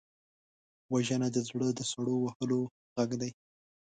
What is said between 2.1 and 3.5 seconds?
وهلو غږ دی